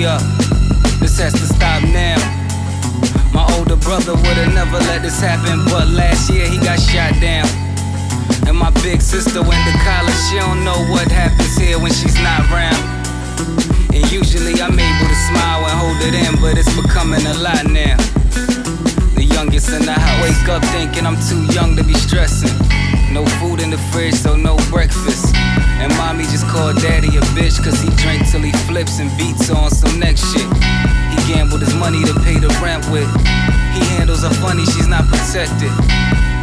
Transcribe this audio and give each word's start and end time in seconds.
This 0.00 1.20
has 1.20 1.34
to 1.34 1.44
stop 1.44 1.82
now. 1.92 2.16
My 3.34 3.44
older 3.52 3.76
brother 3.76 4.14
would've 4.16 4.54
never 4.54 4.78
let 4.88 5.02
this 5.02 5.20
happen, 5.20 5.60
but 5.66 5.88
last 5.88 6.32
year 6.32 6.48
he 6.48 6.56
got 6.56 6.80
shot 6.80 7.12
down. 7.20 7.44
And 8.48 8.56
my 8.56 8.70
big 8.80 9.02
sister 9.02 9.42
went 9.44 9.60
to 9.68 9.76
college, 9.84 10.16
she 10.30 10.40
don't 10.40 10.64
know 10.64 10.80
what 10.88 11.12
happens 11.12 11.54
here 11.54 11.78
when 11.78 11.92
she's 11.92 12.16
not 12.24 12.40
around. 12.48 12.80
And 13.92 14.00
usually 14.10 14.56
I'm 14.56 14.72
able 14.72 15.08
to 15.12 15.18
smile 15.28 15.68
and 15.68 15.76
hold 15.76 16.00
it 16.00 16.16
in, 16.16 16.32
but 16.40 16.56
it's 16.56 16.72
becoming 16.80 17.20
a 17.28 17.36
lot 17.36 17.68
now. 17.68 18.00
The 19.20 19.28
youngest 19.28 19.68
in 19.68 19.84
the 19.84 19.92
house. 19.92 20.24
Wake 20.24 20.48
up 20.48 20.64
thinking 20.72 21.04
I'm 21.04 21.20
too 21.28 21.44
young 21.52 21.76
to 21.76 21.84
be 21.84 21.92
stressing. 21.92 22.56
No 23.12 23.26
food 23.36 23.60
in 23.60 23.68
the 23.68 23.78
fridge, 23.92 24.14
so 24.14 24.34
no 24.34 24.56
mommy 26.10 26.24
just 26.24 26.46
called 26.48 26.74
daddy 26.82 27.06
a 27.16 27.22
bitch, 27.38 27.62
cause 27.62 27.78
he 27.80 27.88
drink 28.02 28.26
till 28.28 28.42
he 28.42 28.50
flips 28.66 28.98
and 28.98 29.10
beats 29.16 29.48
on 29.48 29.70
some 29.70 29.94
next 30.00 30.26
shit. 30.32 30.48
He 31.14 31.16
gambled 31.30 31.60
his 31.60 31.74
money 31.74 32.02
to 32.02 32.14
pay 32.26 32.34
the 32.34 32.50
rent 32.58 32.82
with. 32.90 33.06
He 33.70 33.80
handles 33.94 34.22
her 34.22 34.34
funny, 34.42 34.64
she's 34.64 34.88
not 34.88 35.06
protected. 35.06 35.70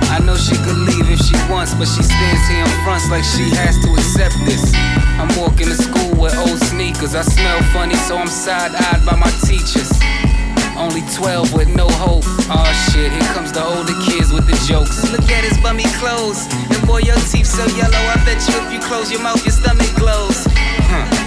I 0.08 0.24
know 0.24 0.38
she 0.38 0.56
could 0.64 0.80
leave 0.88 1.12
if 1.12 1.20
she 1.20 1.36
wants, 1.52 1.74
but 1.76 1.84
she 1.84 2.02
stands 2.02 2.48
here 2.48 2.64
in 2.64 2.78
front 2.88 3.04
like 3.12 3.26
she 3.36 3.52
has 3.60 3.76
to 3.84 3.92
accept 3.92 4.40
this. 4.48 4.72
I'm 5.20 5.28
walking 5.36 5.68
to 5.68 5.76
school 5.76 6.16
with 6.16 6.34
old 6.38 6.60
sneakers. 6.72 7.14
I 7.14 7.24
smell 7.24 7.60
funny, 7.76 7.96
so 8.08 8.16
I'm 8.16 8.32
side 8.32 8.72
eyed 8.72 9.06
by 9.06 9.18
my 9.18 9.32
teachers. 9.44 9.92
Only 10.78 11.02
12 11.16 11.54
with 11.54 11.70
no 11.76 11.88
hope. 11.90 12.24
Oh 12.50 12.90
shit, 12.92 13.12
here 13.12 13.34
comes 13.34 13.52
the 13.52 13.64
older 13.64 13.98
kids 14.06 14.32
with 14.32 14.46
the 14.46 14.56
jokes. 14.68 15.12
Look 15.12 15.30
at 15.32 15.44
his 15.44 15.58
bummy 15.58 15.90
clothes. 15.98 16.48
And 16.70 16.86
boy, 16.86 17.00
your 17.00 17.16
teeth 17.32 17.48
so 17.48 17.66
yellow. 17.76 17.98
I 17.98 18.22
bet 18.26 18.38
you 18.48 18.56
if 18.62 18.72
you 18.72 18.80
close 18.80 19.12
your 19.12 19.22
mouth, 19.22 19.44
your 19.44 19.54
stomach 19.54 19.94
glows. 19.96 20.46
Huh. 20.90 21.27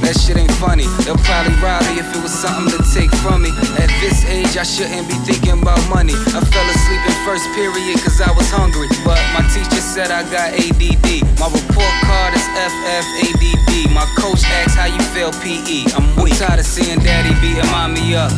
That 0.00 0.16
shit 0.16 0.40
ain't 0.40 0.52
funny. 0.56 0.88
They'll 1.04 1.20
probably 1.20 1.52
rob 1.60 1.84
me 1.84 2.00
if 2.00 2.08
it 2.08 2.22
was 2.24 2.32
something 2.32 2.72
to 2.72 2.80
take 2.96 3.12
from 3.20 3.44
me. 3.44 3.52
At 3.76 3.92
this 4.00 4.24
age, 4.24 4.56
I 4.56 4.64
shouldn't 4.64 5.04
be 5.04 5.14
thinking 5.28 5.60
about 5.60 5.82
money. 5.92 6.16
I 6.32 6.40
fell 6.40 6.68
asleep 6.72 7.02
in 7.04 7.16
first 7.28 7.44
period 7.52 8.00
cause 8.00 8.16
I 8.24 8.32
was 8.32 8.48
hungry. 8.48 8.88
But 9.04 9.20
my 9.36 9.44
teacher 9.52 9.84
said 9.84 10.08
I 10.08 10.24
got 10.32 10.56
ADD. 10.56 11.28
My 11.36 11.52
report 11.52 11.94
card 12.08 12.32
is 12.32 12.46
FFADD. 12.56 13.92
My 13.92 14.08
coach 14.16 14.40
asks 14.64 14.72
how 14.72 14.88
you 14.88 15.02
feel 15.12 15.30
PE. 15.44 15.92
I'm 15.92 16.08
weak. 16.16 16.32
I'm 16.40 16.56
tired 16.56 16.60
of 16.60 16.66
seeing 16.66 16.98
daddy 17.04 17.36
beating 17.44 17.68
mommy 17.68 18.16
up. 18.16 18.32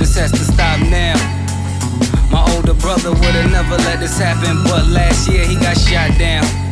This 0.00 0.16
has 0.16 0.32
to 0.32 0.44
stop 0.48 0.80
now. 0.88 1.20
My 2.32 2.40
older 2.56 2.74
brother 2.74 3.12
would've 3.12 3.50
never 3.52 3.76
let 3.84 4.00
this 4.00 4.16
happen, 4.16 4.64
but 4.64 4.86
last 4.88 5.28
year 5.28 5.44
he 5.44 5.56
got 5.56 5.76
shot 5.76 6.16
down. 6.16 6.69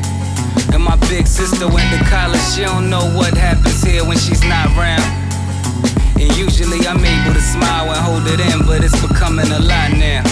Sister 1.39 1.69
went 1.69 1.87
to 1.95 2.05
college, 2.11 2.43
she 2.51 2.63
don't 2.63 2.91
know 2.91 3.15
what 3.15 3.33
happens 3.39 3.81
here 3.81 4.05
when 4.05 4.19
she's 4.19 4.43
not 4.43 4.67
around. 4.75 5.07
And 6.19 6.35
usually 6.37 6.85
I'm 6.85 6.99
able 6.99 7.33
to 7.33 7.41
smile 7.41 7.87
and 7.87 8.03
hold 8.03 8.27
it 8.27 8.43
in, 8.43 8.67
but 8.67 8.83
it's 8.83 9.01
becoming 9.07 9.47
a 9.47 9.61
lot 9.61 9.95
now. 9.95 10.27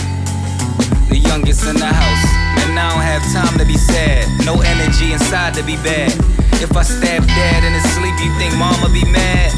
The 1.08 1.16
youngest 1.22 1.64
in 1.64 1.76
the 1.76 1.86
house, 1.86 2.26
and 2.58 2.76
I 2.76 2.90
don't 2.90 3.06
have 3.06 3.22
time 3.30 3.56
to 3.56 3.64
be 3.64 3.78
sad. 3.78 4.26
No 4.44 4.60
energy 4.60 5.12
inside 5.12 5.54
to 5.54 5.62
be 5.62 5.76
bad. 5.76 6.10
If 6.58 6.76
I 6.76 6.82
stab 6.82 7.24
dad 7.24 7.62
in 7.62 7.72
his 7.72 7.86
sleep, 7.94 8.18
you 8.18 8.34
think 8.36 8.58
mama 8.58 8.92
be 8.92 9.04
mad? 9.06 9.54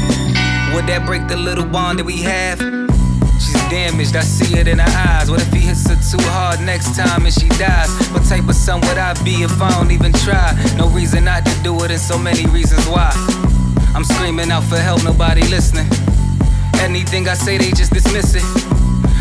Would 0.75 0.85
that 0.85 1.07
break 1.07 1.27
the 1.27 1.35
little 1.35 1.65
bond 1.65 1.97
that 1.97 2.05
we 2.05 2.21
have? 2.21 2.59
She's 3.39 3.55
damaged, 3.71 4.15
I 4.17 4.21
see 4.21 4.59
it 4.59 4.67
in 4.67 4.79
her 4.79 4.93
eyes. 5.07 5.31
What 5.31 5.41
if 5.41 5.51
he 5.53 5.59
hits 5.59 5.87
her 5.87 5.95
too 5.95 6.21
hard 6.27 6.59
next 6.59 6.93
time 6.93 7.25
and 7.25 7.33
she 7.33 7.47
dies? 7.55 7.89
What 8.11 8.25
type 8.27 8.47
of 8.49 8.55
son 8.55 8.81
would 8.81 8.97
I 8.97 9.15
be 9.23 9.43
if 9.43 9.61
I 9.61 9.71
don't 9.71 9.91
even 9.91 10.11
try? 10.11 10.51
No 10.75 10.88
to 11.59 11.63
do 11.63 11.83
it, 11.83 11.91
and 11.91 11.99
so 11.99 12.17
many 12.17 12.45
reasons 12.47 12.85
why. 12.87 13.11
I'm 13.95 14.03
screaming 14.03 14.51
out 14.51 14.63
for 14.63 14.77
help, 14.77 15.03
nobody 15.03 15.41
listening. 15.47 15.87
Anything 16.79 17.27
I 17.27 17.33
say, 17.33 17.57
they 17.57 17.71
just 17.71 17.93
dismiss 17.93 18.35
it. 18.35 18.43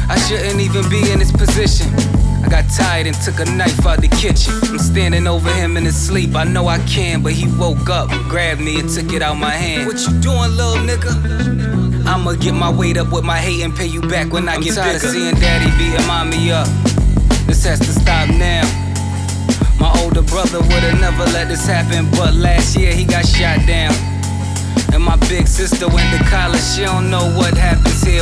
I 0.08 0.16
shouldn't 0.28 0.60
even 0.60 0.88
be 0.88 1.10
in 1.10 1.18
this 1.18 1.32
position. 1.32 1.88
I 2.44 2.48
got 2.48 2.64
tired 2.70 3.06
and 3.06 3.16
took 3.22 3.40
a 3.40 3.44
knife 3.44 3.84
out 3.86 4.00
the 4.00 4.08
kitchen. 4.08 4.54
I'm 4.70 4.78
standing 4.78 5.26
over 5.26 5.50
him 5.52 5.76
in 5.76 5.84
his 5.84 5.96
sleep. 5.96 6.34
I 6.34 6.44
know 6.44 6.68
I 6.68 6.78
can, 6.86 7.22
but 7.22 7.32
he 7.32 7.46
woke 7.58 7.90
up, 7.90 8.08
grabbed 8.28 8.60
me, 8.60 8.78
and 8.80 8.88
took 8.88 9.12
it 9.12 9.22
out 9.22 9.34
my 9.34 9.50
hand. 9.50 9.86
What 9.86 9.98
you 10.00 10.18
doing, 10.20 10.56
little 10.56 10.82
nigga? 10.86 12.06
I'ma 12.06 12.32
get 12.34 12.54
my 12.54 12.70
weight 12.70 12.96
up 12.96 13.12
with 13.12 13.24
my 13.24 13.38
hate 13.38 13.62
and 13.62 13.74
pay 13.74 13.86
you 13.86 14.00
back 14.00 14.32
when 14.32 14.48
I 14.48 14.54
I'm 14.54 14.60
get 14.62 14.74
tired 14.74 14.94
bigger. 14.94 15.06
of 15.08 15.12
seeing 15.12 15.34
daddy 15.34 15.70
beating 15.76 16.06
mommy 16.06 16.50
up. 16.52 16.66
This 17.46 17.64
has 17.64 17.78
to 17.80 17.92
stop 17.92 18.28
now. 18.30 18.88
Older 20.08 20.22
brother 20.22 20.60
would've 20.60 21.00
never 21.00 21.26
let 21.36 21.48
this 21.48 21.66
happen, 21.66 22.10
but 22.12 22.32
last 22.32 22.74
year 22.78 22.94
he 22.94 23.04
got 23.04 23.28
shot 23.28 23.60
down. 23.66 23.92
And 24.94 25.04
my 25.04 25.16
big 25.28 25.46
sister 25.46 25.86
went 25.86 26.08
to 26.16 26.24
college, 26.30 26.62
she 26.62 26.80
don't 26.80 27.10
know 27.10 27.28
what 27.36 27.52
happens 27.52 28.02
here 28.02 28.17